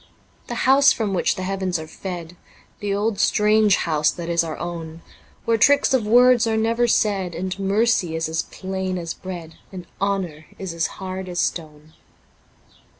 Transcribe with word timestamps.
6 0.01 0.09
The 0.47 0.55
house 0.55 0.91
from 0.91 1.13
which 1.13 1.35
the 1.35 1.43
heavens 1.43 1.77
are 1.77 1.85
fed, 1.85 2.35
The 2.79 2.91
old 2.91 3.19
strange 3.19 3.75
house 3.75 4.09
that 4.09 4.29
is 4.29 4.43
our 4.43 4.57
own, 4.57 5.03
Where 5.45 5.59
tricks 5.59 5.93
of 5.93 6.07
words 6.07 6.47
are 6.47 6.57
never 6.57 6.87
said, 6.87 7.35
And 7.35 7.59
Mercy 7.59 8.15
is 8.15 8.27
as 8.27 8.41
plain 8.41 8.97
as 8.97 9.13
breac), 9.13 9.51
And 9.71 9.85
Honour 10.01 10.47
is 10.57 10.73
as 10.73 10.87
hard 10.97 11.29
as 11.29 11.39
stone. 11.39 11.93